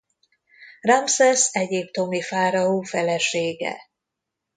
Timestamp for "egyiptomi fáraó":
1.55-2.81